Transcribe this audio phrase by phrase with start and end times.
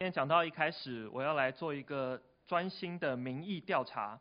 [0.00, 4.20] 今天讲到一开始，我要来做一个专心的民意调查。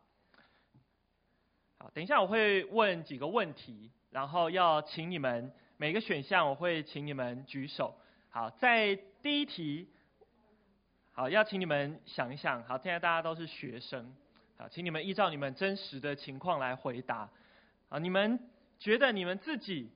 [1.78, 7.94] 好，等一下我会问几个问题，然后要请你们每个选项我会请你们举手。
[8.32, 9.88] 好，在第一题，
[11.12, 12.64] 好，要请你们想一想。
[12.64, 14.16] 好，现在大家都是学生，
[14.58, 17.30] 好，请你们依照你们真实的情况来回答。
[17.90, 18.40] 啊，你们
[18.80, 19.92] 觉得你们自己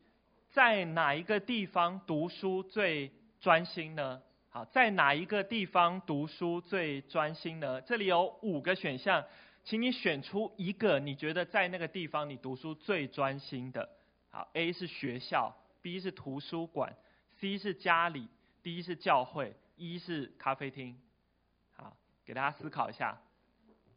[0.52, 4.21] 在哪一个地方读书最专心呢？
[4.54, 7.79] 好，在哪一个地方读书最专心呢？
[7.84, 9.23] 这里有五个选项，
[9.63, 13.88] 请你选出一个你觉得在那个地方你读书最专心的。
[14.29, 16.93] 好，A 是学校，B 是图书馆
[17.40, 18.27] ，C 是家里
[18.62, 20.99] ，D 是教会，E 是咖啡厅。
[21.71, 21.95] 好，
[22.26, 23.18] 给大家思考一下。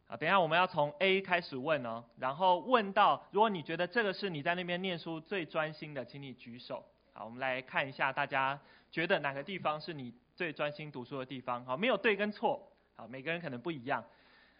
[0.07, 6.85] 好，等一下我们要从 A 开始问哦，然后问到如果你觉得这个是你在那边念书最专心的，请你举手。
[7.11, 8.57] 好，我们来看一下大家
[8.89, 14.03] 觉得哪个地方是你最专心读书的地方，好，没有对跟错，好，每个人可能不一样。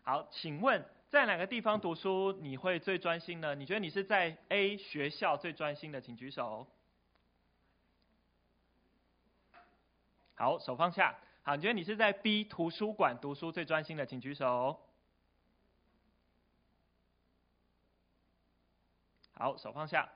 [0.04, 3.56] 好，请问在哪个地方读书你会最专心呢？
[3.56, 6.68] 你觉得你是在 A 学校最专心的，请举手。
[10.36, 11.16] 好，手放下。
[11.44, 14.80] 好，你觉得你是在 B 图书馆读书最专心的，请举手。
[19.34, 20.10] 好，手放下。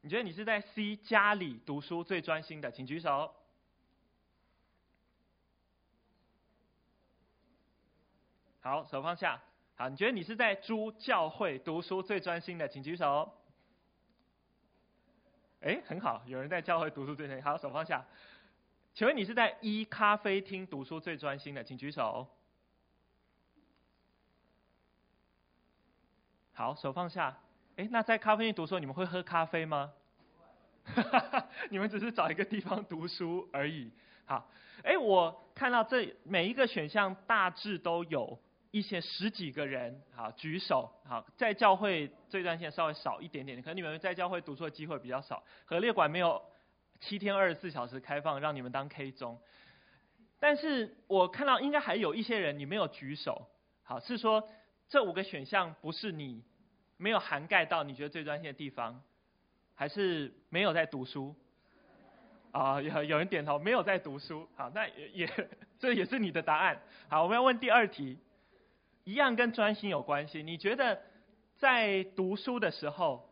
[0.00, 3.34] 你觉得你是在 C 家里读书最专心的，请举手。
[8.64, 9.38] 好，手放下。
[9.76, 13.30] 好，你觉得你是在诸教会读书最专心的，请举手。
[15.60, 17.44] 哎，很好，有人在教会读书最专心。
[17.44, 18.02] 好，手放下。
[18.94, 22.26] 请问你是在 E 咖啡厅读书最专心的，请举手。
[26.54, 27.36] 好，手放下。
[27.76, 29.92] 哎，那在咖啡厅读书，你们会喝咖啡吗？
[31.68, 33.92] 你们只是找一个地方读书而已。
[34.24, 34.48] 好，
[34.82, 38.38] 哎，我看到这每一个选项大致都有。
[38.74, 45.44] 一些十几个人，好举手，好在教会这段线稍微少一点点，可能你们在教会读书的机会比较少。
[45.64, 46.42] 和列馆没有
[46.98, 49.40] 七天二十四小时开放，让你们当 K 中。
[50.40, 53.46] 但是我看到应该还有一些人你没有举手，
[53.84, 54.48] 好是说
[54.88, 56.42] 这五个选项不是你
[56.96, 59.00] 没有涵盖到你觉得最专心的地方，
[59.76, 61.32] 还是没有在读书？
[62.50, 64.48] 啊，有有人点头，没有在读书。
[64.56, 65.48] 好，那也 也
[65.78, 66.82] 这也是你的答案。
[67.08, 68.18] 好，我们要问第二题。
[69.04, 70.42] 一样跟专心有关系。
[70.42, 71.00] 你觉得
[71.58, 73.30] 在读书的时候，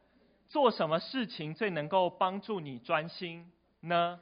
[0.49, 3.51] 做什么事情最能够帮助你专心
[3.81, 4.21] 呢？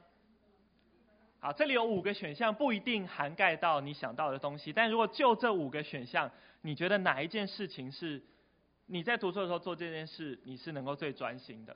[1.39, 4.71] 好，这里有五个选项，不一定涵盖到你想到的东西。
[4.71, 6.31] 但如果就这五个选项，
[6.61, 8.21] 你觉得哪一件事情是
[8.85, 11.75] 你在读书的时候做这件事，你是能够最专心的？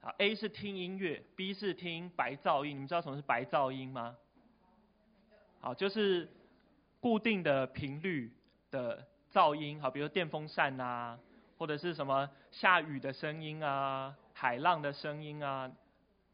[0.00, 2.72] 好，A 是听音乐，B 是听白噪音。
[2.72, 4.14] 你们知道什么是白噪音吗？
[5.60, 6.28] 好，就是
[7.00, 8.30] 固定的频率。
[8.74, 11.16] 的噪音，好，比如电风扇啊，
[11.56, 15.70] 或者是什么下雨的声音啊，海浪的声音啊。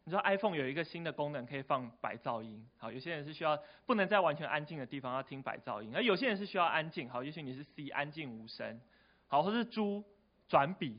[0.05, 8.81] 你知道 iPhone 有一个新的功能可以放白噪音，好，有些人是需要不能在完全安静的地方要听白噪音，而有些人是需要安静，好，也许你是 C 安静无声，
[9.29, 10.03] 好，或是猪
[10.49, 10.99] 转笔，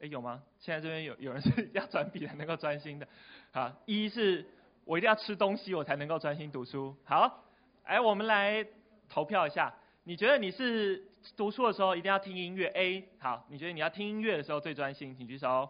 [0.00, 0.44] 哎，有吗？
[0.60, 3.08] 现在这边有有人是要转笔才能够专心的，
[3.50, 4.46] 好，一是
[4.84, 7.44] 我一定要吃东西我才能够专心读书，好，
[7.82, 8.64] 哎，我们来
[9.08, 9.74] 投票一下。
[10.08, 11.04] 你觉得你是
[11.36, 15.68] 读书的时候一定要听音乐？A，好，你觉得你要听音乐的时候最专心，请举手。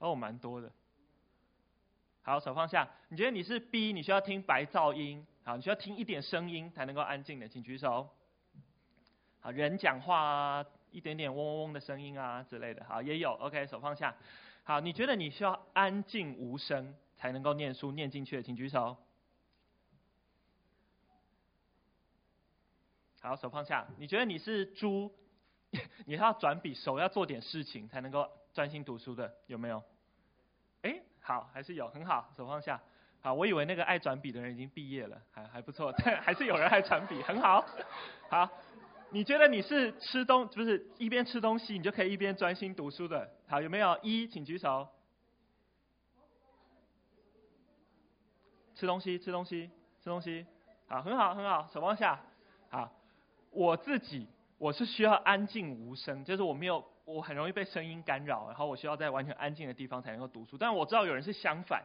[0.00, 0.70] 哦，蛮多的。
[2.20, 2.90] 好，手放下。
[3.08, 8.10] 你觉得你是 B，你需要听白噪音，好，你需要听一点声音才能够安静的，请举手。
[9.40, 13.32] 好，人讲话啊，一点点嗡嗡嗡的声音啊之类的，好，也有。
[13.32, 14.14] OK，手放下。
[14.62, 18.98] 好，你觉得你需要安静无声才能够念书念进去的，请举手。
[23.22, 23.86] 好，手放下。
[23.98, 25.14] 你觉得你是猪，
[26.06, 29.80] 你要转笔，手要做点事情才能够专心读书的，有没有？
[30.82, 32.82] 哎，好，还是有，很好，手放下。
[33.20, 37.64] 好，我以为那个爱转笔的人已经毕业了，还还不错，但 还是有人爱转笔，很好。
[38.28, 38.50] 好，
[39.10, 43.30] 你觉得你是吃东，不是一边吃东西，你就可以一边专心读书的？
[43.46, 43.96] 好，有没有？
[44.02, 44.88] 一，请举手。
[48.74, 49.70] 吃东西，吃东西，
[50.00, 50.44] 吃东西。
[50.88, 52.20] 好，很好，很好，手放下。
[53.52, 54.26] 我自己
[54.58, 60.56] 我是需要安静无声，就是我没有我很容易被声音干扰，然后我需要在完全安静的地方才能够读书。
[60.58, 61.84] 但我知道有人是相反，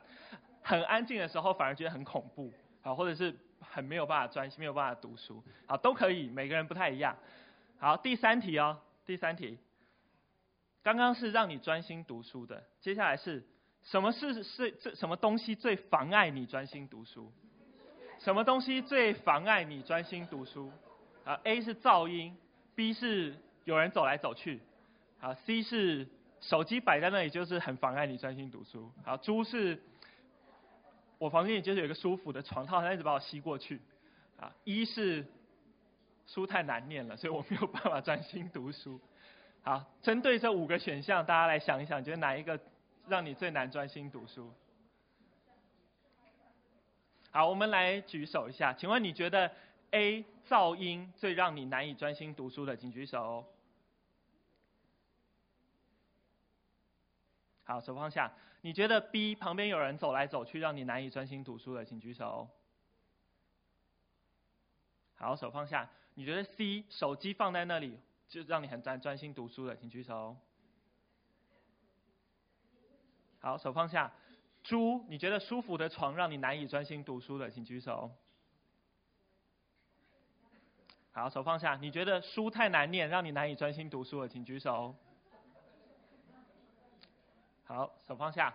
[0.64, 7.16] 很安静的时候反而觉得很恐怖，好，或者是很没有办法专心，没有办法读书，好，都可以，每个人不太一样。
[7.80, 9.58] 好，第三题哦，第三题，
[10.84, 13.46] 刚刚是让你专心读书的，接下来是
[13.84, 17.32] 什么是是这什么东西最妨碍你专心读书？
[18.20, 20.72] 什么东西最妨碍你专心读书？
[21.28, 22.38] 啊，A 是噪音
[22.74, 23.36] ，B 是
[23.66, 24.62] 有人走来走去，
[25.20, 26.08] 啊，C 是
[26.40, 28.90] 手机摆在那里就是很妨碍你专心读书。
[29.04, 29.78] 好，猪是，
[31.18, 33.82] 我房间里就是有一个舒服的床套，它一直把我吸过去。
[34.40, 35.26] 啊，一是
[36.28, 38.98] 书太难念了，所以我没有办法专心读书。
[39.64, 42.58] 好，针对这五个选项，大家来想一想，觉得哪一个
[43.10, 44.54] 让你最难专心读书？
[47.32, 49.52] 好，我们来举手一下，请问你觉得
[49.92, 53.46] A 噪音最让你难以专心读书的，请举手。
[57.64, 58.34] 好，手放下。
[58.62, 62.50] 你觉得 B 旁边有人走来走去，让你难以专心读书的，请举手。
[65.16, 65.90] 好，手放下。
[66.14, 70.38] 你觉得 C 手机放在那里就让你很专专心读书的，请举手。
[73.40, 74.14] 好，手放下。
[74.64, 78.12] 猪，你觉得舒服的床让你难以专心读书的，请举手。
[81.18, 81.76] 好，手放下。
[81.82, 84.94] 你觉得书太难念，让你难以专心读书的，请举手。
[87.64, 88.54] 好，手放下。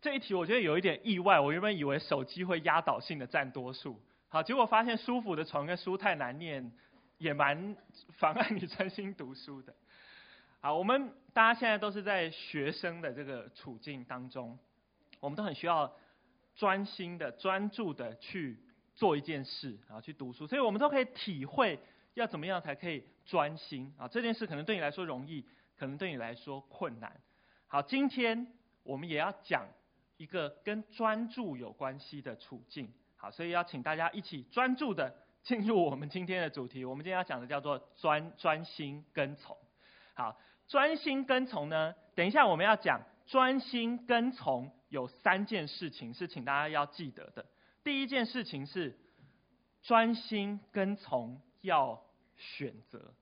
[0.00, 6.72] 这一题我觉得有一点意外，我原本以为手机会压倒性的占多数，好，结果发现舒服的床跟书太难念
[7.18, 7.76] 也蛮
[8.14, 9.72] 妨碍你专心读书的。
[10.60, 14.58] 好，我们大家现在都是在学生的这个处境当中。
[15.20, 15.94] 我们都很需要
[16.56, 18.58] 专心的、专注的去
[19.00, 21.80] 做一件事啊，去读书，所以我们都可以体会
[22.12, 24.06] 要怎么样才可以专心啊。
[24.06, 25.42] 这件事可能对你来说容易，
[25.78, 27.18] 可能对你来说困难。
[27.66, 28.46] 好，今天
[28.82, 29.66] 我们也要讲
[30.18, 32.92] 一个跟专注有关系的处境。
[33.16, 36.84] 好，所以要请大家一起专注的进入我们今天的主题。
[36.84, 39.56] 我们今天要讲的叫做专专心跟从。
[40.12, 40.38] 好，
[40.68, 44.70] 专心跟从呢，等一下我们要讲专心跟从。
[44.90, 47.46] 有三件事情是请大家要记得的。
[47.82, 48.98] 第一件事情是
[49.82, 52.02] 专心跟从要
[52.36, 53.14] 选择，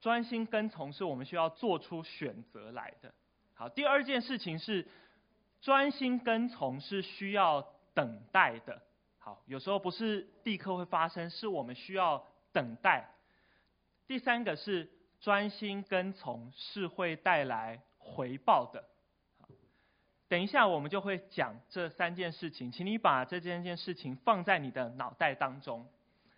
[0.00, 3.12] 专心跟从是我们需要做出选择来的。
[3.54, 4.88] 好，第二件事情是
[5.60, 8.82] 专心跟从是需要等待的。
[9.18, 13.08] 好，有时候不是立刻会发生，是我们需要等待。
[14.06, 14.90] 第三个是
[15.20, 18.91] 专心跟从是会带来回报的。
[20.32, 25.86] 等一下，我们就会讲这三件事情，请你把这件件事情放在你的脑袋当中。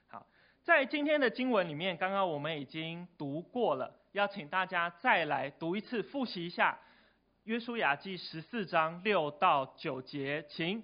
[0.08, 0.26] 好，
[0.64, 6.72] 在今天的经文里面，刚刚我们已经读过了，要请大家再来读一次，复习一下
[7.44, 10.82] 《约书亚记》十四章六到九节，请。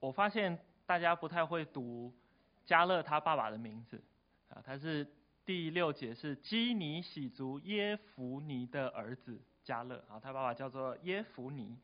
[0.00, 2.12] 我发现大家不太会读
[2.64, 4.02] 加勒他爸爸的名字
[4.48, 5.06] 啊，他是
[5.44, 11.76] 第六节是基尼喜族耶孚尼的儿子加勒啊，他爸爸叫做耶孚尼。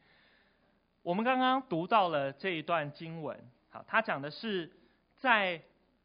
[1.02, 3.38] 我们刚刚读到了这一段经文，
[3.70, 4.72] 好，他讲的是
[5.18, 5.62] 在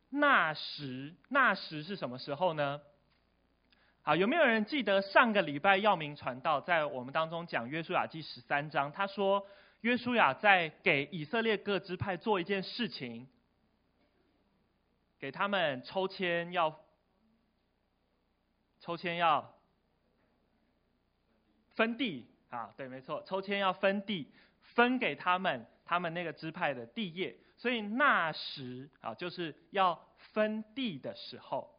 [0.10, 2.82] 那时，那时是什么时候呢？
[4.02, 9.46] 好，有没有人记得上个礼拜耀明传道在我们当中讲约书亚记十三章，他说。
[9.84, 13.28] 约书亚在给以色列各支派做一件事情，
[15.20, 16.80] 给他们抽签要
[18.80, 19.54] 抽签要
[21.76, 31.78] 分地啊，对，没错，抽签要分地，分给他们他们那个支派的地业，所以那时啊，就是要分地的时候，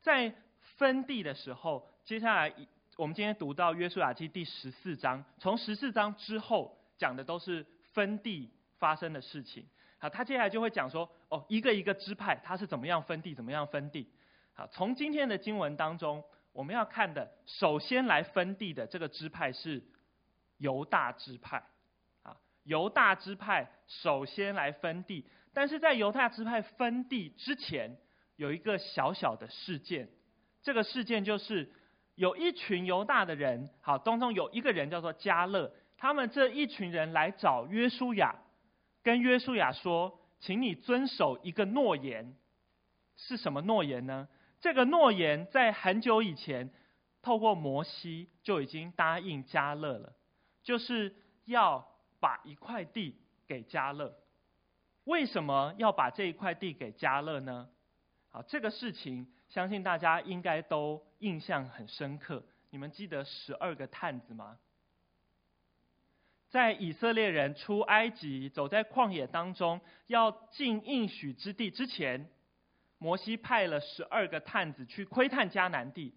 [0.00, 0.34] 在
[0.78, 2.54] 分地的时候，接下来
[2.96, 6.80] 我们今天读到约书亚记第十四章，从十四章之后。
[6.96, 9.66] 讲的都是分地发生的事情，
[9.98, 14.08] 好，他接下来就会讲说，哦，一个一个支派他是怎么样分地，怎么样分地，
[14.52, 16.22] 好，从今天的经文当中，
[16.52, 19.82] 我们要看的，首先来分地的这个支派是
[20.58, 21.64] 犹大支派，
[22.22, 27.96] 啊，犹大支派首先来分地，但是在犹大支派分地之前，
[28.36, 30.08] 有一个小小的事件，
[30.62, 31.72] 这个事件就是
[32.16, 35.72] 有一群犹大的人，好，当中有一个人叫做加勒。
[36.04, 38.36] 他们这一群人来找约书亚，
[39.02, 42.36] 跟约书亚说：“请你遵守一个诺言，
[43.16, 44.28] 是什么诺言呢？
[44.60, 46.70] 这个诺言在很久以前，
[47.22, 50.12] 透过摩西就已经答应迦勒了，
[50.62, 51.88] 就是要
[52.20, 54.14] 把一块地给迦勒。
[55.04, 57.70] 为什么要把这一块地给迦勒呢？
[58.28, 62.44] 好，这个事情相信大家应该都印象很深刻。
[62.68, 64.58] 你们记得十二个探子吗？”
[66.54, 72.30] 在以色列人出埃及，走在旷野当中，要进应许之地之前，
[72.98, 76.14] 摩西派了十二个探子去窥探迦南地。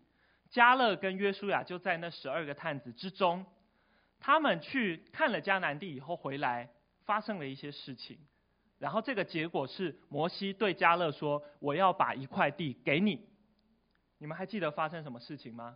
[0.52, 3.48] 迦勒跟约书亚就在那十二个探子之中。
[4.20, 6.70] 他们去看了迦南地以后回来，
[7.04, 8.20] 发生了一些事情。
[8.78, 13.28] 然后这个结果是，摩西对迦勒说：“我要把一块地给你。”
[14.20, 15.76] 你们还记得发生什么事情吗？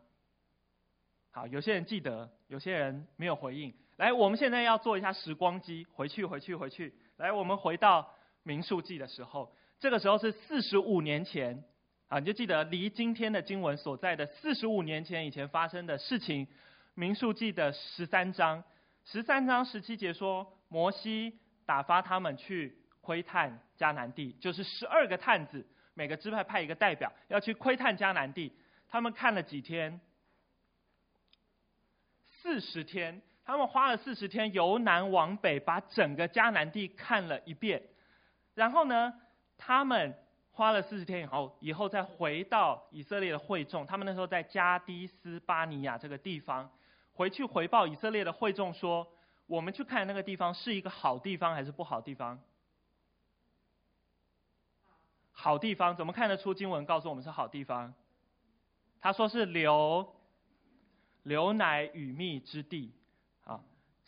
[1.32, 3.74] 好，有些人记得，有些人没有回应。
[4.02, 6.92] 来，我们现在要做一下时光机，回去，回去，回去。
[7.18, 11.64] 来，我们回到民数记的时候，这个时候是四十五年前，
[12.08, 16.48] 啊，你就记得离今天的经文所在的四十五年前以前发生的事情。
[16.96, 18.64] 民数记的十三章，
[19.06, 28.52] 十三章十七节说，摩西打发他们去窥探迦南地，就是十二个探子，每个支派派一个代表要去窥探迦南地。
[28.90, 30.02] 他们看了几天？
[32.42, 33.22] 四十天。
[33.52, 37.84] 他们花了四十天，由南往北，把整个迦南地看了一遍。
[38.54, 39.14] 然后呢，
[39.58, 40.18] 他们
[40.52, 43.86] 花了四十天以后，以后再回到以色列的会众。
[43.86, 46.72] 他们那时候在加低斯巴尼亚这个地方，
[47.12, 49.06] 回去回报以色列的会众说
[49.48, 52.40] ：“我们去看那个地方是一个好地方还是不好地方？”
[55.34, 57.94] 好地方，怎么看得出经文告诉我们是好地方？
[59.02, 60.16] 他说是流
[61.24, 62.94] 流奶与蜜之地。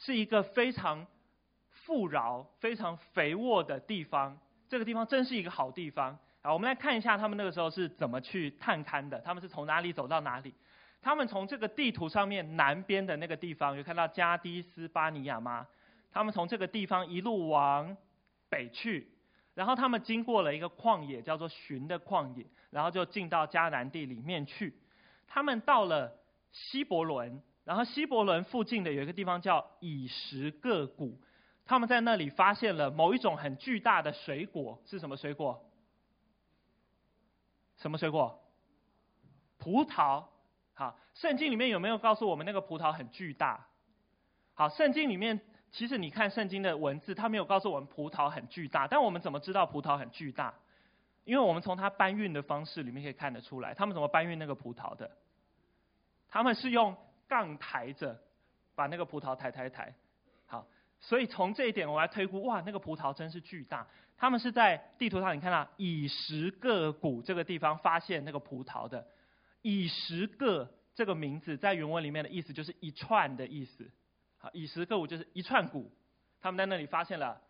[0.05, 1.07] 是一个非常
[1.69, 4.37] 富饶、非常肥沃的地方。
[4.67, 6.51] 这个地方真是一个好地方啊！
[6.51, 9.17] 我们来看一下他们那个时候是怎么去探勘的。
[9.21, 10.53] 他们是从哪里走到哪里？
[11.01, 15.65] 他们从这个地图上面南边的那个地方，有看到加低斯巴尼亚吗？
[16.11, 17.95] 他们从这个地方一路往
[18.49, 19.09] 北去，
[19.53, 24.77] 然后他们经过了一个旷野，叫做寻的旷野，然后就进到迦南地里面去。
[25.27, 26.13] 他们到了
[26.51, 27.41] 希伯伦。
[27.65, 31.17] 然后希伯伦附近的有一个地方叫以实各谷，
[31.65, 35.65] 他们在那里发现了某一种很巨大的水果，是什么水果？
[37.77, 38.43] 什么水果？
[39.57, 40.25] 葡萄。
[40.73, 43.65] 好，圣经里面有没有告诉我们那个葡萄很巨大？
[44.55, 45.39] 好，圣经里面
[45.71, 50.53] 其实你看圣经的文字，它没有告诉我们葡萄很巨大，但我们怎么知道葡萄很巨大？
[51.23, 55.09] 因为我们从它搬运的方式里面可以看得出来，他们怎么搬运那个葡萄的？
[56.27, 56.97] 他们是用。
[57.33, 58.15] 杠抬着，
[58.75, 59.91] 把那个葡萄抬抬抬，
[60.45, 60.67] 好，
[60.99, 63.87] 所以从这一点我来推估，哇，那个葡萄真是巨大。
[64.15, 69.07] 他们是在地图上，你看到以十个谷这个地方发现那个葡萄的。
[69.63, 73.89] 以十个这个名字在原文里面的意思就是一串的意思，
[74.37, 75.91] 好，以十个谷就是一串谷，
[76.39, 77.41] 他们在那里发现了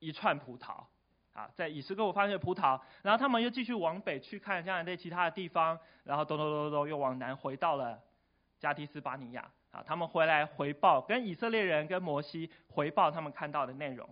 [0.00, 0.84] 一串葡萄，
[1.32, 7.98] 啊，在以实各谷发现葡萄，然后他们又继续往北去看迦南地其他的地方，然后咚咚咚咚又往南回到了。
[8.60, 14.08] 加提斯巴尼亚啊，他们回来回报，跟以色列人跟摩西回报他们看到的内容。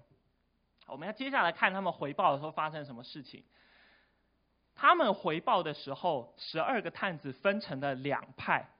[0.86, 3.44] 我们要接下来看他们回报的时候发生什么事情。
[4.74, 8.70] 他们回报的时候，十二个探子分成了两派，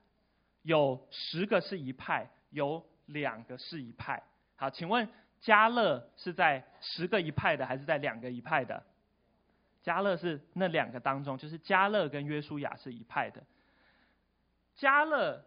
[0.63, 4.23] 有十个是一派，有两个是一派。
[4.57, 5.07] 好，请问
[5.43, 8.83] 加勒是在十个一派的，还是在两个一派的？
[9.83, 13.43] 加勒是那两个当中，就是加勒跟约书亚是一派的。
[14.75, 15.45] 加勒。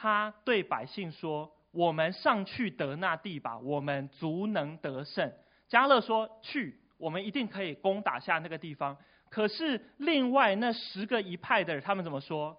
[0.00, 5.32] 他对百姓说：“我们上去得那地吧，我们足能得胜。”
[5.66, 8.96] 加勒说：“去，我们一定可以攻打下那个地方。”
[9.28, 12.56] 可是另外那十个一派的人，他们怎么说？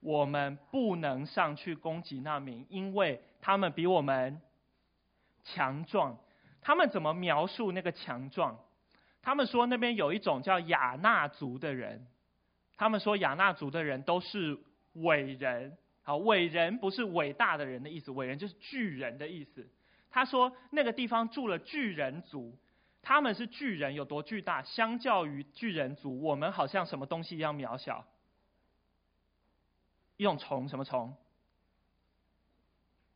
[0.00, 4.42] 我们不能上去攻击那民，因为他们比我们
[5.44, 6.18] 强壮。
[6.60, 8.58] 他们怎么描述那个强壮？
[9.22, 12.08] 他们说那边有一种叫亚纳族的人。
[12.76, 14.58] 他们说亚纳族的人都是
[14.94, 15.78] 伟人。
[16.02, 19.68] 好，伟人不是伟大的人的意思，伟人就是巨人的意思。
[20.10, 22.58] 他说那个地方住了巨人族，
[23.02, 24.62] 他们是巨人，有多巨大？
[24.62, 28.04] 相较于巨人族，我们好像什么东西一样渺小？
[30.16, 31.16] 一种虫，什么虫？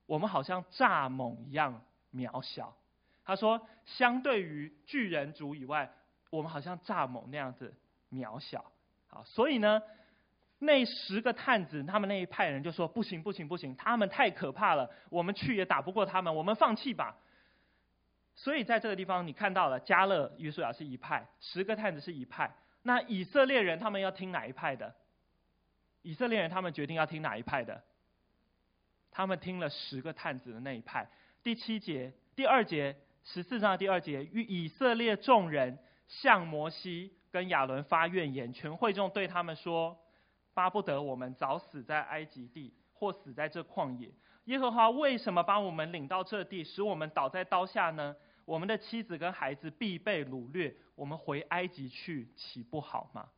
[0.07, 2.76] 我们好像蚱蜢一样渺小。
[3.25, 5.93] 他说，相对于巨人族以外，
[6.31, 7.75] 我们好像蚱蜢那样子
[8.11, 8.64] 渺小。
[9.09, 9.83] 好，所以呢，
[10.59, 17.17] 那十个探子，他们那一派人就说：“不行，不行，不行，他们太可怕了，我们去也打不过他们，我们放弃吧。”
[18.35, 22.55] 所以在这个地方，你看到了加勒、约书亚是一派，十个探子是一派。
[22.83, 24.95] 那以色列人他们要听哪一派的？
[26.03, 27.83] 以色列人他们决定要听哪一派的？
[29.11, 31.09] 他们听了十个探子的那一派。
[31.43, 39.99] 第七节、第二节、十四章的第二节，与以色列众人向摩西跟亚伦发怨言，全会众对他们说
[40.57, 44.11] ：“巴不得我们早死在埃及地，或死在这旷野。
[44.47, 53.29] 耶和华为什么把我们领到这地，使我们倒在刀下呢？”我们的妻子跟孩子必被掳掠，我们回埃及去，岂不好吗？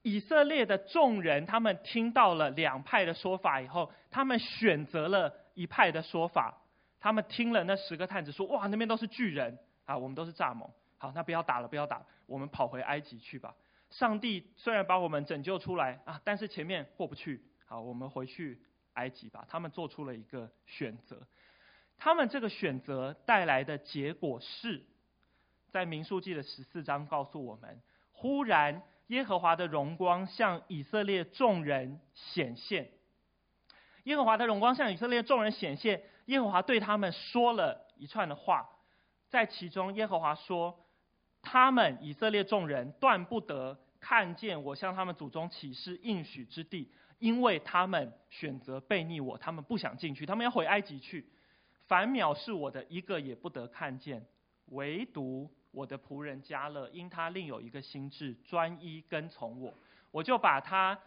[0.00, 6.62] 以色列的众人，他们听到了两派的说法以后，他们选择了一派的说法。
[6.98, 10.70] 他们听了那十个探子说：“哇，那边都是巨人啊，我们都是蚱蜢。
[10.96, 13.54] 好，那不要打了，不要打，我们跑回埃及去吧。
[13.94, 17.44] 上帝虽然把我们拯救出来啊，但是前面过不去。
[17.64, 18.60] 好，我们回去
[18.94, 21.24] 埃及吧。”他们做出了一个选择。
[21.96, 24.84] 他们这个选择带来的结果是，
[25.70, 32.90] 在民数记的十四章告诉我们：忽然耶和华的荣光向以色列众人显现。
[34.02, 38.68] 耶和华的荣光向以色列众人显现，耶和华对他们说了一串的话，
[39.28, 40.83] 在其中耶和华说：
[41.44, 51.24] 他们以色列众人断不得看见我向他们祖宗起誓应许之地，因为他们选择悖逆我，他们不想进去，他们要回埃及去。
[51.86, 54.24] 凡藐视我的，一个也不得看见，
[54.66, 59.72] 唯独我的仆人迦勒，因他另有一个心志，专一跟从我，
[60.10, 60.98] 我就把他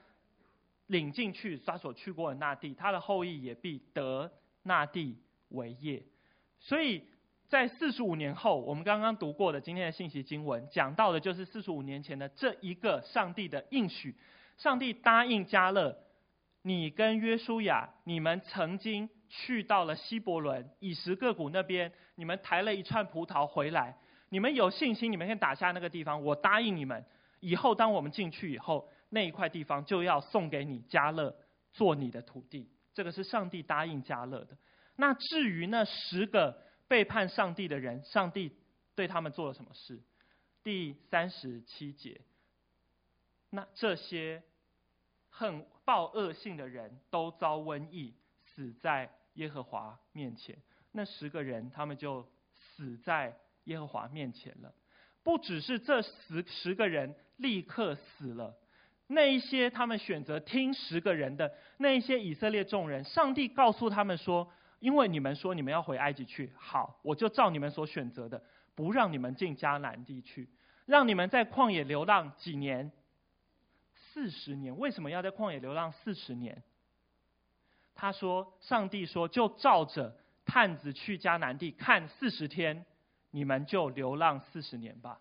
[0.85, 4.31] 领进去，他所去过的那地，他的后裔也必得
[4.63, 5.17] 那地
[5.49, 6.03] 为业。
[6.59, 7.03] 所以
[7.47, 14.15] 在四十五年后，我们刚刚读过的今天的信息经文，讲到的就是四十五年前的这一个上帝的应许，
[14.57, 15.97] 上帝答应加勒，
[16.61, 19.09] 你跟约书亚，你们曾经。
[19.29, 23.97] 去到了希伯伦以实各谷那边，你们抬了一串葡萄回来，
[24.29, 26.23] 你们有信心，你们可以打下那个地方。
[26.23, 27.03] 我答应你们，
[27.41, 31.35] 以后当我们进去以后，那一块地方就要送给你加勒
[31.73, 32.71] 做你的土地。
[32.93, 34.57] 这个是上帝答应加勒的。
[34.95, 38.51] 那至于那十个背叛上帝的人，上帝
[38.95, 39.99] 对他们做了什么事？
[40.63, 42.21] 第三十七节，
[43.49, 44.43] 那这些
[45.29, 48.13] 恨报恶性的人都遭瘟疫。
[48.55, 50.57] 死在耶和华面前，
[50.91, 54.73] 那十个人他们就死在耶和华面前了。
[55.21, 58.57] 不只是这十十个人立刻死了，
[59.05, 68.43] 那一些他们选择听十个人的那一些以色列众人，上帝告诉他们说：“因为你们说你们要回埃及去，好，我就照你们所选择的，
[68.75, 70.49] 不让你们进迦南地去，
[70.85, 72.91] 让你们在旷野流浪几年？
[73.93, 74.77] 四十年。
[74.77, 76.63] 为什么要在旷野流浪四十年？”
[77.95, 82.85] 他说：“上帝说，就照着探子去迦南地看四十天，
[83.31, 85.19] 你们就流浪四十年吧。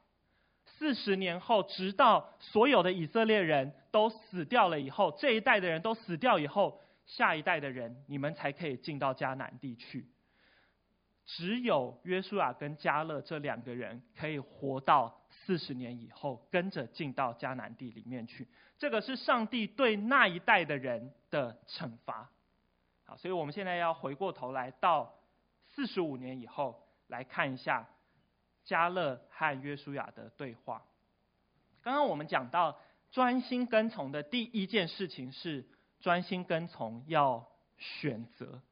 [0.67, 10.07] 四十年后，直到所有的以色列人都死掉了以后，这一代的人都死掉以后，下一代的人，你们才可以进到迦南地去。
[11.25, 18.47] 只有约书亚跟迦勒这两个人可以活到四十年以后，跟着进到迦南地里面去。
[18.79, 22.31] 这个是上帝对那一代的人的惩罚。”
[23.07, 25.15] 好，所以我们现在要回过头来到
[25.69, 27.89] 四十五年以后来看一下
[28.65, 30.83] 迦勒和约书亚的对话。
[31.83, 35.65] 刚刚我们讲到专心跟从的第一件事情是
[36.07, 37.45] 专心跟从要
[37.79, 38.63] 选择。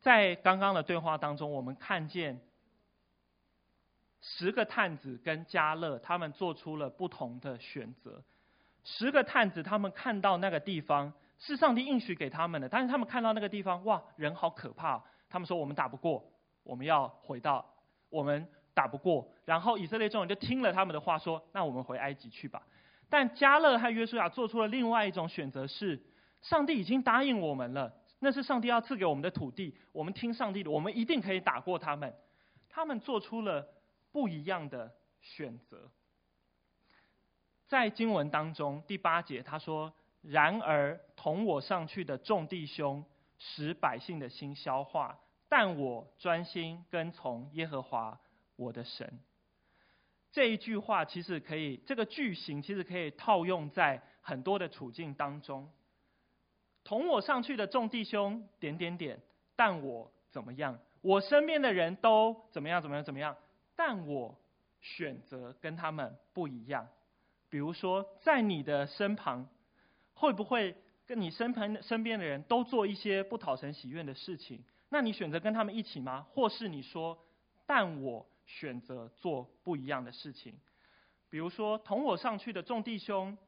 [0.00, 2.40] 在刚刚的对话当中，我们看见
[4.20, 8.24] 十个探子跟迦勒他们做出了不同的选择。
[8.82, 11.12] 十个探子他们看到那个地方。
[11.38, 15.02] 是上帝应许给他们的，但是他们看到那个地方，哇，人好可怕！
[15.30, 16.22] 他们说我们打不过，
[16.64, 17.64] 我们要回到
[18.10, 19.26] 我们打不过。
[19.46, 22.62] 然后以色列众人就听了他们的话，说：那我们回埃及去吧。
[23.10, 26.00] 但加勒和约书亚做出了另外一种选择，是
[26.40, 32.14] 上帝已经答应我们了，那是上帝要赐给我们的土地，我们听上帝的，我们一定可以打过他们。
[32.70, 33.68] 他们做出了
[34.12, 35.90] 不一样的选择。
[37.68, 39.92] 在经文当中第八节他说。
[40.22, 43.02] 然而，同我上去的众弟兄
[43.38, 45.18] 使百姓的心消化，
[45.48, 48.20] 但我专心跟从耶和华
[48.56, 49.18] 我的神。
[50.32, 55.70] 这一句话其实可以，这个句型其实可以套用在很多的处境当中。
[56.84, 59.20] 同我上去的众弟兄点点点，
[59.56, 60.78] 但我怎么样？
[61.02, 62.80] 我身边的人都怎么样？
[62.80, 63.04] 怎么样？
[63.04, 63.36] 怎么样？
[63.76, 64.38] 但我
[64.80, 66.88] 选择跟他们不一样。
[67.48, 69.48] 比如说，在你的身旁。
[70.12, 74.62] 会不会跟你身旁身边的人都做一些不讨神喜悦的事情？
[74.90, 76.26] 那你选择跟他们一起吗？
[76.28, 77.18] 或是你说，
[77.64, 80.58] 但我选择做不一样的事情？
[81.28, 83.38] 比如说，同我上去的众弟兄，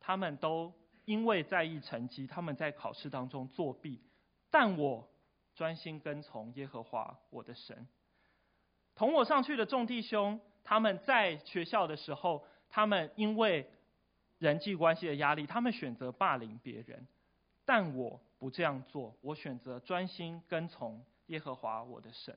[0.00, 4.02] 他们都因为在意成绩，他们在考试当中作弊，
[4.50, 5.08] 但我
[5.54, 7.86] 专心跟从耶和华我的神。
[8.96, 13.70] 同我上去的众弟兄，他们在学校的时候，他们因为
[14.38, 17.06] 人际关系的压力，他们选择霸凌别人，
[17.64, 22.36] 但我不这样做，我选择专心跟从耶和华我的神。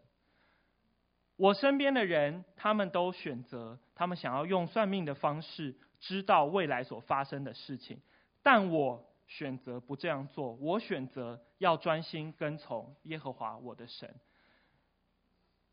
[1.42, 8.00] 我身边的人，他们都选择，他们想要用算命的方式知道未来所发生的事情，
[8.44, 14.14] 但我选择不这样做，我选择要专心跟从耶和华我的神。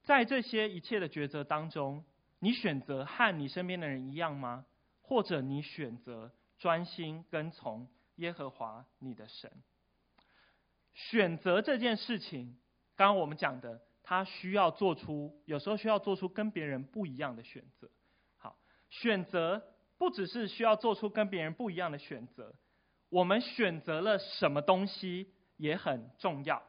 [0.04, 2.02] 在这些一切的抉择当中，
[2.38, 4.64] 你选择和你身边的人一样吗？
[5.02, 9.52] 或者你选择专心跟从耶和华你的神？
[10.94, 12.56] 选择这件事情，
[12.96, 13.82] 刚刚我们讲的。
[14.08, 17.90] 他需要做出，有时候需要做出跟别人不一样的选择。
[18.38, 19.62] 好，选择
[19.98, 22.54] 不只是需要做出跟别人不一样的选择，
[23.10, 26.62] 我们选择了什么东西也很重要。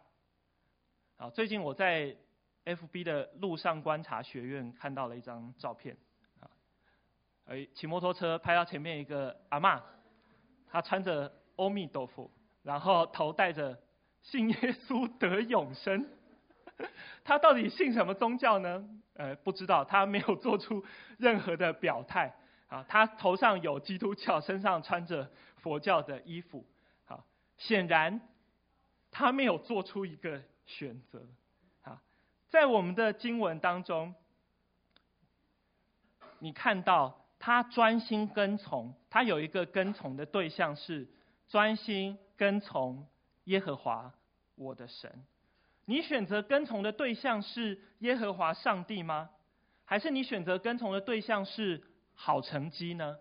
[1.15, 2.17] 好，最近我在
[2.65, 5.95] FB 的路上观察学院看到了一张照片，
[6.41, 6.52] 啊，
[7.45, 9.82] 哎，骑摩托车拍到前面一个阿嬷，
[10.67, 12.30] 她穿着阿弥陀佛，
[12.63, 13.82] 然后头戴着
[14.23, 16.06] 信耶稣得永生。
[17.24, 18.88] 他到底信什么宗教呢？
[19.13, 20.84] 呃，不知道，他没有做出
[21.18, 22.34] 任何的表态。
[22.68, 26.65] 啊，他头上有基督教，身上穿着佛教的衣服。
[27.06, 27.26] 好，
[27.58, 28.22] 显然
[29.10, 31.28] 他没有做出一个选择。
[31.82, 32.02] 啊，
[32.50, 34.13] 在我们的经文当中，
[36.38, 41.08] 你看到他专心跟从，他有一个跟从的对象是
[41.48, 43.08] 专心跟从
[43.46, 44.13] 耶和华
[44.54, 45.26] 我的神。
[45.89, 49.32] 你选择跟从的对象是耶和华上帝吗？
[49.86, 51.82] 还是你选择跟从的对象是
[52.13, 53.17] 好成绩呢？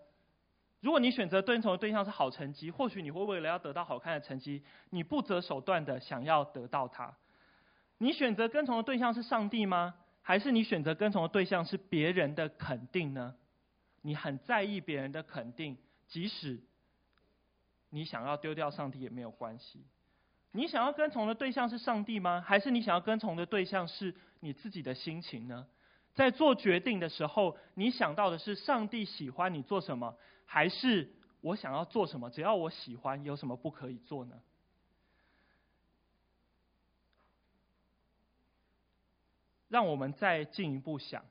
[0.79, 7.17] 如果你选择跟从的对象是好成绩，或许你会为了要得到好看的成绩，你不择手段的想要得到它。
[7.97, 9.95] 你选择跟从的对象是上帝吗？
[10.21, 13.33] 还是你选择跟从的对象是别人的肯定呢？
[14.03, 15.75] 你很在意别人的肯定，
[16.07, 16.59] 即使
[17.89, 19.83] 你想要丢掉上帝也没有关系。
[20.51, 22.41] 你想要跟从的对象是上帝吗？
[22.41, 25.67] 还是你想要跟从的对象是你自己的心情呢？
[26.15, 32.29] 在做决定的时候，你想到的是上帝喜欢你做什么，还是我想要做什么？
[32.29, 34.41] 只要我喜欢，有什么不可以做呢？
[39.67, 41.23] 让我们再进一步想：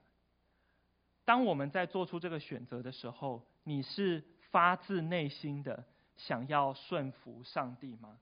[1.24, 5.85] 当我们在做出这个选择的时候，你是发自内心的
[6.16, 8.16] 想要顺服上帝吗？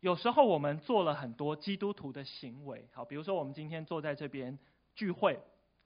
[0.00, 4.58] 有时候我们做了很多基督徒的行为，好，比如说我们今天坐在这边
[4.94, 5.40] 聚会、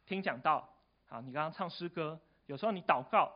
[0.04, 0.68] 听讲道，
[1.06, 3.32] 好，你刚刚唱诗歌，有时候你祷告，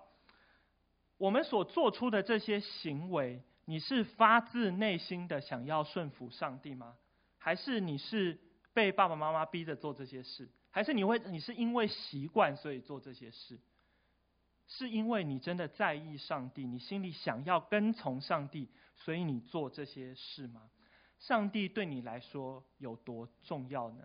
[1.16, 6.96] 我们所做出的这些行为，你是发自内心的想要顺服上帝吗？
[7.38, 8.38] 还是你是
[8.74, 10.50] 被爸爸妈妈逼着做这些事？
[10.70, 13.58] 还是你会你是因为习惯所以做这些事？
[14.66, 20.70] 是因为你真的在意上帝，你心里想要跟从上帝，所以你做这些事吗？
[21.18, 24.04] 上帝对你来说有多重要呢？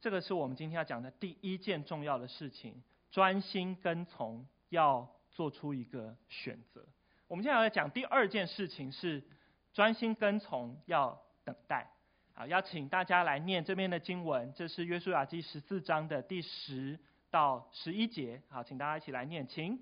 [0.00, 6.86] 这个是我们今天要讲的第一件重要的事情：专心跟从，要做出一个选择。
[7.26, 9.22] 我们现在要讲第二件事情是
[9.72, 11.90] 专心跟从，要等待。
[12.32, 19.78] 好，邀请大家来念这边的经文，这是约书亚记十四章的第十到十一节，好，请大家一起来念，请。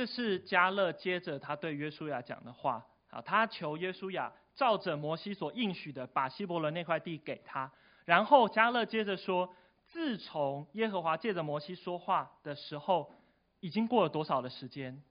[0.00, 7.70] 这是加勒接着他对约书亚讲的话啊，他求约书亚照着摩西所应许的，把希伯伦那块地给他。
[8.06, 9.54] 然后加勒接着说，
[9.88, 13.12] 自从耶和华借着摩西说话的时候，
[13.60, 15.02] 已经过了多少的时间？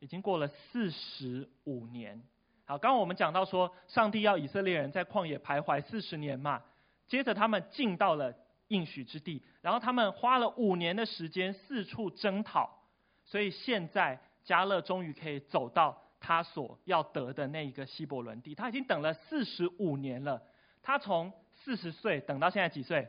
[0.00, 2.20] 已经过了四十五年。
[2.64, 6.60] 好，刚刚我们讲到说，上帝要以色列人在旷野徘徊四十年嘛，
[7.06, 8.34] 接着他们进到了
[8.66, 12.80] 应许之地，然后他们花了五年的时间四处征讨。
[13.24, 18.54] 所以现在加勒终于可以走到他所要得的那一个希伯伦地。
[18.54, 20.42] 他已经等了四十五年了，
[20.82, 23.08] 他从四十岁等到现在几岁？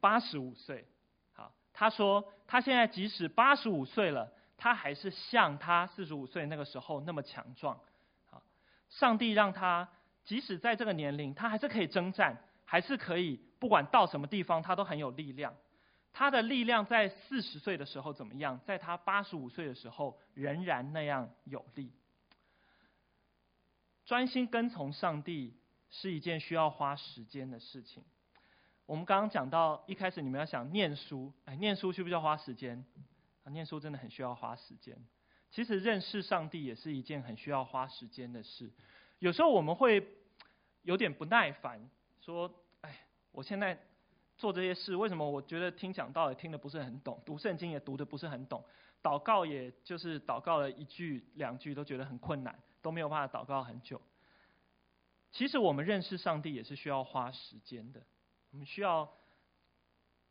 [0.00, 0.86] 八十五岁。
[1.32, 7.78] 好，他说他现在即使八十五岁了，他还是像他四十五岁那个时候那么强壮。
[8.30, 8.42] 好，
[8.88, 9.88] 上帝让他
[10.24, 15.54] 即使在这个年龄，他还是可以征战，还是可以不管到什么地方，他都很有力量。
[16.18, 18.58] 他的力量在四十岁的时候怎么样？
[18.64, 21.92] 在他八十五岁的时候仍然那样有力。
[24.06, 25.52] 专心跟从上帝
[25.90, 28.02] 是一件需要花时间的事情。
[28.86, 32.82] 我们刚刚讲到一开始，你们要想念书，哎，念书需不需要花时间？
[33.44, 34.96] 啊，念书真的很需要花时间。
[35.50, 38.72] 其实认识上帝也是一件很需要花时间的事。
[39.18, 40.16] 有时候我们会
[40.80, 41.90] 有点不耐烦，
[42.22, 42.50] 说
[42.80, 43.78] ：“哎，我现在。”
[44.36, 48.62] 做这些事，为什么我觉得听讲道也听得不是很懂，读圣经也读得不是很懂，
[49.02, 54.00] 祷告也就是祷告了一句两句都觉得很困难，都没有办法祷告很久。
[55.32, 58.02] 其实我们认识上帝也是需要花时间的，
[58.50, 59.10] 我们需要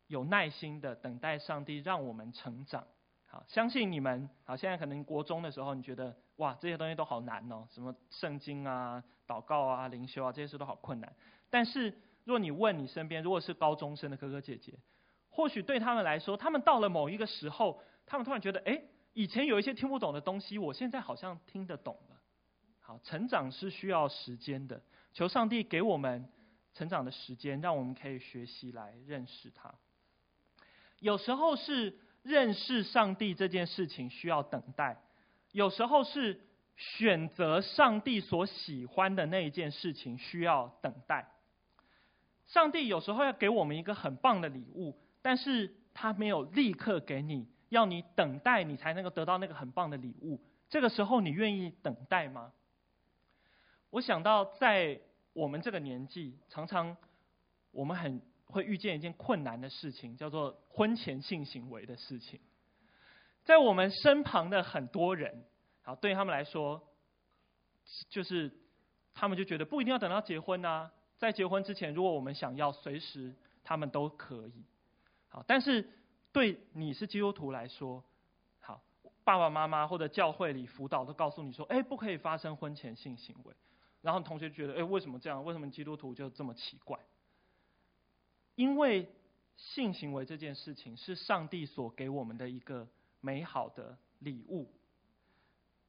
[0.06, 2.86] 有耐心的等待上帝让我们成长。
[3.26, 11.12] 好，相信你们，好，现在可能国中的时候你觉得哇这些东西都好难哦，什么圣经啊、祷告啊、灵修啊这些事都好困难，
[11.50, 11.92] 但是。
[12.26, 14.74] 若你问你身边，如果是高中生的哥哥姐姐，
[15.30, 22.16] 或许对他们来说，他们到了某一个时候，他们突然觉得，哎，以前有一些听不懂的东西，我现在好像听得懂了。
[22.80, 26.28] 好，成长是需要时间的，求上帝给我们
[26.74, 29.72] 成长的时间，让我们可以学习来认识他。
[30.98, 35.00] 有时候是认识上帝这件事情需要等待，
[35.52, 36.40] 有时候是
[36.76, 41.30] 选择上帝所喜欢的那一件事情需要等待。
[42.46, 50.40] 上帝有时候要给我们一个很棒的礼物，但是他没有立刻给你，要你等待，你才能够得到那个很棒的礼物。
[50.68, 52.52] 这个时候，你愿意等待吗？
[53.90, 55.00] 我想到在
[55.32, 56.96] 我们这个年纪，常常
[57.70, 62.40] 我们很会遇见一件困难的事情，叫做婚前性行为的事情。
[63.44, 65.44] 在我们身旁的很多人，
[65.82, 66.82] 好，对他们来说，
[68.08, 68.52] 就是
[69.14, 70.92] 他们就觉得不一定要等到结婚啊。
[71.18, 74.64] 在结婚之前，如果我们想要，随时他们都可以。
[75.28, 75.88] 好，但是
[76.30, 78.04] 对你是基督徒来说，
[78.60, 78.82] 好，
[79.24, 83.54] 爸爸妈妈或者教会里辅导都告诉你说，哎，不可以发生婚前性行为。
[84.02, 85.42] 然后同学觉得，哎，为什么这样？
[85.42, 86.98] 为什么基督徒就这么奇怪？
[88.54, 89.08] 因为
[89.56, 92.86] 性行为这件事情是上帝所给我们的一个
[93.20, 94.70] 美好的礼物。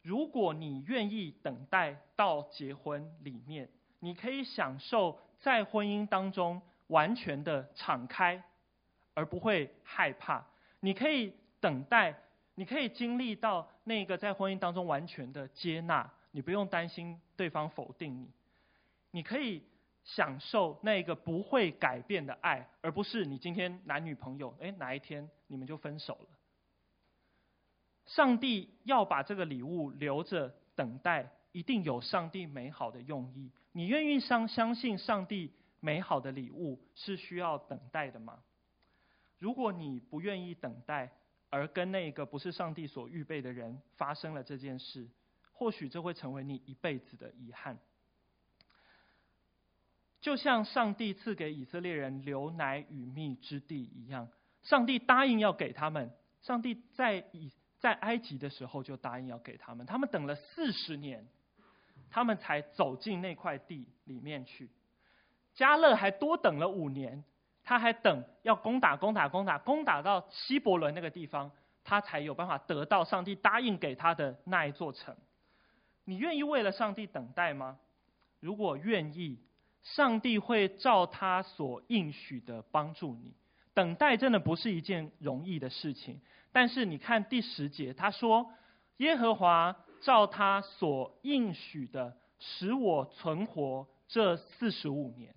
[0.01, 3.69] 如果你愿意等待到结婚里面。
[3.99, 8.43] 你可以享受在婚姻当中完全的敞开，
[9.13, 10.45] 而不会害怕。
[10.79, 12.15] 你可以等待，
[12.55, 18.29] 你可以经历到那个在婚姻当中完全的接纳，你不用担心对方否定你。
[19.11, 19.63] 你可以
[20.03, 26.27] 享受那个不会改变的爱，而不是你今天男女朋友，诶，哪一天你们就分手了。
[28.05, 31.29] 上帝要把这个礼物留着等待。
[31.57, 33.51] 一定有上帝美好的用意。
[33.71, 38.43] 你愿意相相信上帝美好的礼物是需要等待的吗？
[39.39, 41.11] 如果你不愿意等待，
[41.49, 45.09] 而跟那个不是上帝所预备的人发生了这件事，
[45.51, 47.79] 或许这会成为你一辈子的遗憾。
[50.21, 54.29] 就像上帝赐给以色列人流奶与蜜之地一样，
[54.61, 56.11] 上帝答应要给他们。
[56.43, 61.27] 上帝在以在埃及的时候就答应要给他们，他们等了四十年。
[62.09, 64.69] 他们才走进那块地里面去。
[65.53, 67.23] 加勒还多等了五年，
[67.63, 71.51] 他还等要攻打、攻打、攻打、攻打到希伯伦那个地方，
[71.83, 75.15] 他才有办法得到上帝答应给他的那一座城。
[76.05, 77.79] 你愿意为了上帝等待吗？
[78.39, 79.39] 如果愿意，
[79.81, 83.33] 上帝会照他所应许的帮助你。
[83.73, 88.51] 等待真的不是一件容易的事情，但是你看第十节，他说
[88.97, 95.35] ：“耶和华。”照他所应许的，使我存活这四十五年。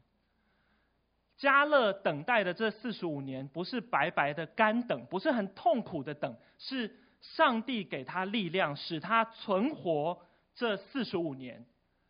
[1.39, 10.21] 迦勒等待的这四十五年，不是白白的干等，不是很痛苦的等，是上帝给他力量，使他存活
[10.55, 11.65] 这四十五年，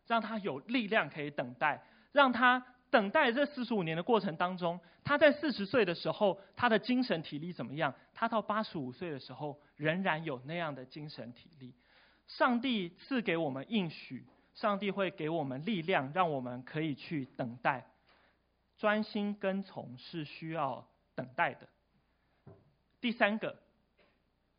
[0.05, 7.95] 让他有力量可以等待，让他等待这四十五年的过程当中，他在四十岁的时候，他的精神体力怎么样？
[8.13, 11.73] 他到八十五岁的时候，仍然有那样的精神体力。
[12.27, 17.87] 上帝赐给我们应许，上帝会给我们力量，让我们可以去等待。
[18.77, 21.67] 专心跟从是需要等待的。
[22.99, 23.61] 第三个，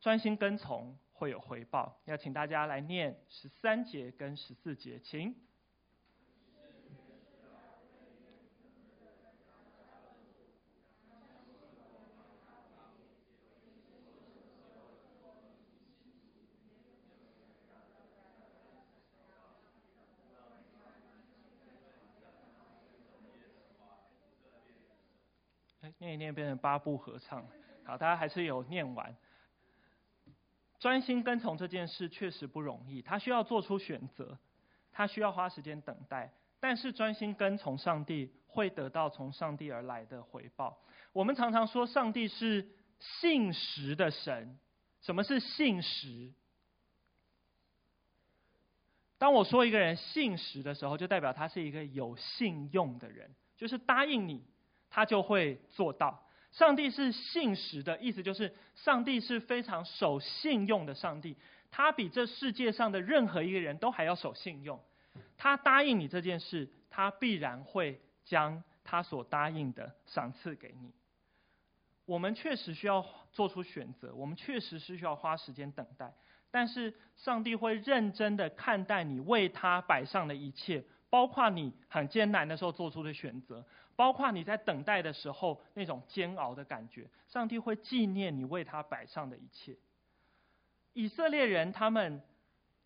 [0.01, 2.01] 专心跟从会有回报。
[2.05, 5.35] 要请大家来念十三节跟十四节，请。
[26.03, 27.47] 念一念变成八部合唱，
[27.85, 29.17] 好，大家还是有念完。
[30.81, 34.37] 专心跟从这件事确实不容易，他需要做出选择，
[34.91, 36.33] 他需要花时间等待。
[36.59, 40.77] 但是专心跟从上帝，会得到从上帝而来的回报。
[41.13, 44.59] 我们常常说上帝是信实的神。
[45.03, 46.33] 什么是信实？
[49.19, 54.45] 当我说一个人信实的时候，就代表他是一个有信用的人，就是答应你。
[54.93, 56.23] 他就会做到。
[56.51, 61.35] 上帝是信实的，意思就是上帝是非常守信用的上帝。
[61.71, 64.79] 他比这世界上的任何一个人都还要守信用。
[65.39, 70.93] 他答应你这件事，他必然会将他所答应的赏赐给你。
[72.05, 73.03] 我们确实需要
[73.33, 76.13] 做出选择，我们确实是需要花时间等待。
[76.51, 83.65] 但是上帝会认真的看待你为他摆上的一切，包括你很艰难的时候做出的选择。
[83.95, 89.77] 包括你在等待的时候那种煎熬的感觉，上帝会纪念你为他摆上的一切。
[90.95, 92.23] 以色列人他们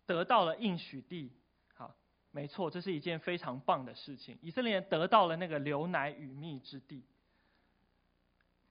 [0.05, 1.31] 得到了应许地，
[1.73, 1.95] 好，
[2.31, 4.37] 没错，这是一件非常棒的事情。
[4.41, 7.03] 以色列人得到了那个流奶与蜜之地，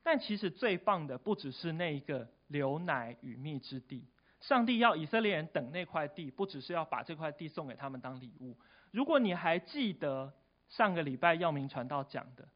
[0.03, 4.05] 但其实最棒的不只是那一个流奶与蜜之地。
[4.41, 8.57] 上帝要以色列人等那块地，不只是要把这块地送给他们当礼物。
[8.91, 10.33] 如果你还记得。
[10.69, 12.49] 上个礼拜耀明传道讲的，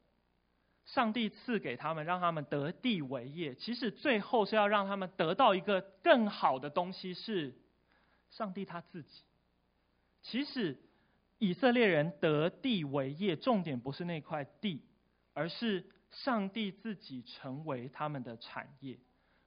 [0.85, 3.55] 上帝赐给他们，让他们得地为业。
[3.55, 7.55] 其实最后是要让他们得到一个更好的东西，是
[8.31, 9.23] 上帝他自己。
[10.23, 10.77] 其实
[11.39, 14.83] 以色列人得地为业，重点不是那块地，
[15.33, 18.99] 而是上帝自己成为他们的产业。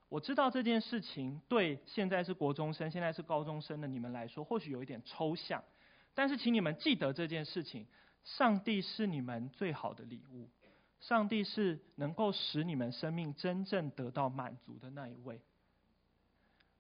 [0.08, 5.64] 我知道这件事情对现在是国中生、现在是高中生的你们来说，或许有一点抽象，
[6.14, 7.86] 但是请你们记得这件事情。
[8.24, 10.50] 上帝是你们最好的礼物，
[11.00, 15.42] 上帝是能够使你们生命真正得到满足的那一位。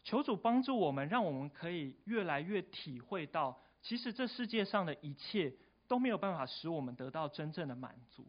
[0.03, 5.53] 求主帮助我们，让我们可以越来越体会到，其实这世界上的一切
[5.87, 8.25] 都没有办法使我们得到真正的满足。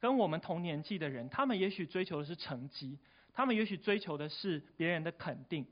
[0.00, 2.98] 跟我们同年纪的人，他们也许追求的是成绩，
[3.32, 5.66] 他们也许追求的是别人的肯定，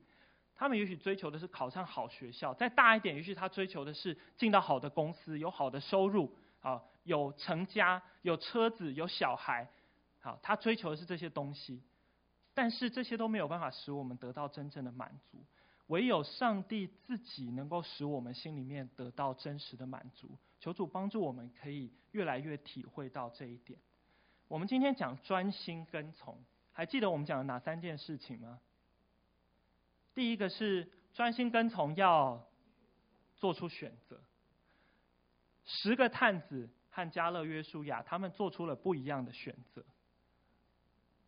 [0.55, 2.55] 他们也许追求的是考上好学校。
[2.55, 6.33] 再大一点，也许他追求的是进到好的公司，有好的收入。
[6.63, 9.69] 好，有成家，有车子，有小孩，
[10.21, 11.83] 好，他追求的是这些东西，
[12.55, 15.45] 但是这些都没有办法使我们得到真正的满足，
[15.89, 20.39] 唯有上帝自己能够使我们心里面得到真实的满足。
[20.61, 23.77] 求主帮助我们，可以越来越体会到这一点。
[24.47, 28.61] 我们今天讲专心跟从，还记得我们讲的哪三件事情吗？
[30.15, 32.47] 第一个是专心跟从，要
[33.35, 34.21] 做出选择。
[35.65, 39.85] 十个探子和加勒约书亚，他们做出了不一样的选择。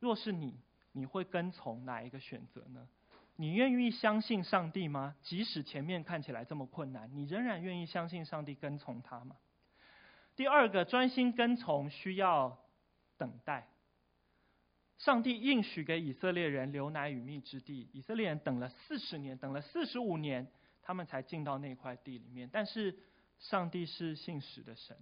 [0.01, 0.59] 若是你，
[0.93, 2.89] 你会跟从哪一个选择呢？
[3.37, 5.17] 你愿意相信上帝吗？
[5.23, 9.37] 即使前面看起来这么困难，你仍然愿意相信上帝，跟从他吗？
[10.37, 12.59] 第二个，专心跟从需要
[13.17, 13.69] 等待。
[14.99, 20.47] 上帝应许给以色列人流奶与蜜之地，以色列人等了四十年，等了四十五年，
[20.83, 22.99] 他们才进到那块地里面，但是。
[23.45, 24.97] 上帝是信实的神，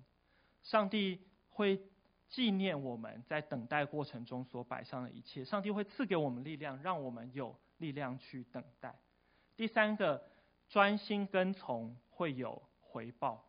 [0.65, 1.81] 上帝会
[2.29, 8.99] 纪念我们在等待过程中所摆上的一切，上帝会赐给我们力量，让我们有力量去等待。
[9.57, 10.29] 第三个，
[10.69, 13.49] 专心跟从会有回报。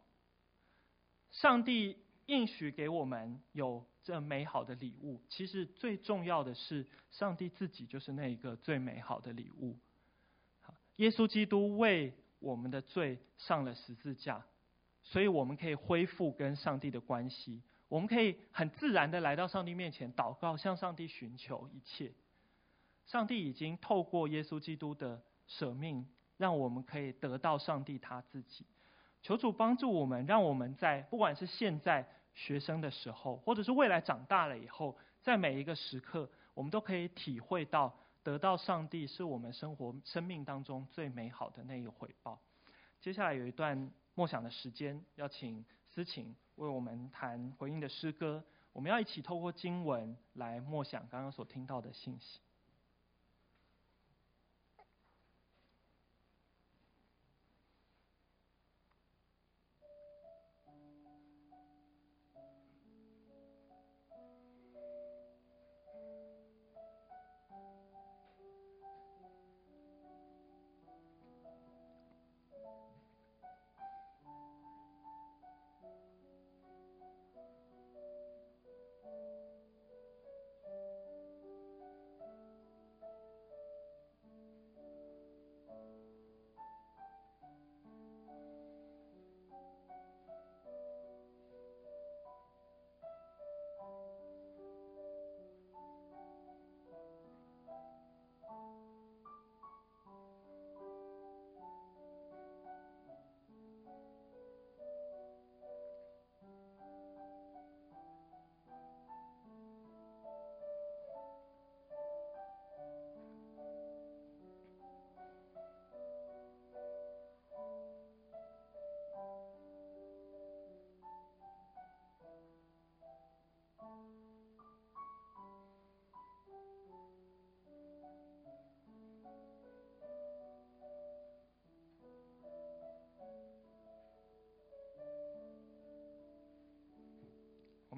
[1.32, 9.76] 上帝应许给我们有这美好的礼物，其实最重要的是，上帝自己就是那一个最美好的礼物。
[10.98, 14.46] 耶稣基督为我们的罪上了十字架。
[15.04, 22.12] 所以我们可以恢复跟上帝的关系，我们可以很自然的来到上帝面前祷告，向上帝寻求一切。
[23.06, 28.66] 上帝已经透过耶稣基督的舍命，让我们可以得到上帝他自己。
[29.22, 37.94] 求主帮助我们，让我们在不管是现在学生的时候，或者是未来长大了以后，在每一个时刻，我们都可以体会到
[38.24, 42.40] 得到上帝是我们生活生命当中最美好的那一回报。
[43.02, 43.92] 接下来有一段。
[44.16, 48.44] 默想的时间，要请思琴为我们谈回应的诗歌。
[48.72, 52.40] 我们要一起透过经文来默想刚刚所听到的信息。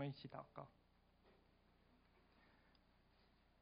[0.07, 0.67] 一起祷告。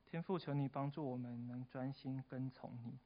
[0.06, 3.00] 天父，求你帮助我们能专心跟从你，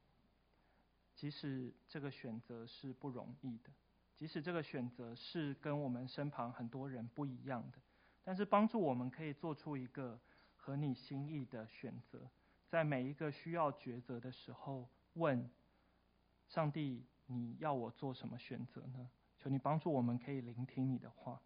[1.14, 3.70] 即使这个选择是不容易的，
[4.14, 7.78] 即使这个选择是跟我们身旁很多人不一样的，
[8.24, 10.20] 但是帮助我们可以做出一个
[10.56, 12.28] 合你心意的选择，
[12.68, 15.50] 在每一个需要抉择的时候，问
[16.46, 19.08] 上帝：你要我做什么选择呢？
[19.38, 21.40] 求你帮助我们可以聆听你的话，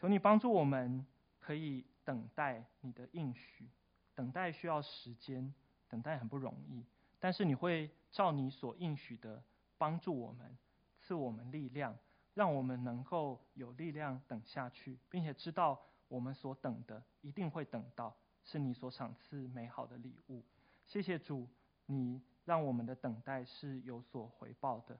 [0.00, 1.04] 求你帮助我们
[1.38, 3.68] 可以等待你的应许。
[4.14, 5.54] 等待需要时间，
[5.88, 6.84] 等待很不容易，
[7.18, 9.42] 但是你会照你所应许的
[9.78, 10.56] 帮助我们，
[10.98, 11.96] 赐我们力量，
[12.34, 20.42] 让我们能够有力量等下去，并且知道我们所等的一定会等到，是你所赏赐美好的礼物。
[20.86, 21.48] 谢谢主，
[21.86, 24.98] 你让我们的等待是有所回报的，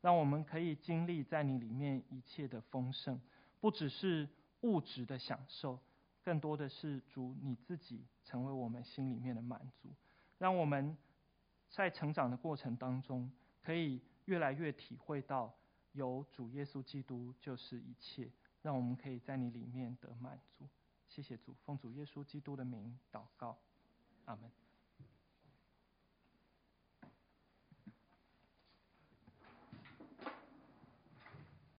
[0.00, 3.20] 让我们可以经历在你里面一切的丰盛，
[3.60, 4.26] 不只是
[4.62, 5.78] 物质的享受。
[6.24, 9.88] 更多的是主你自己成为我们心里面的满足，
[10.38, 10.96] 让我们
[11.68, 13.28] 在成长的过程当中，
[13.60, 15.52] 可以越来越体会到
[15.92, 18.30] 有主耶稣基督就是一切，
[18.62, 20.68] 让我们可以在你里面得满足。
[21.08, 23.58] 谢谢主，奉主耶稣基督的名祷告，
[24.26, 24.61] 阿门。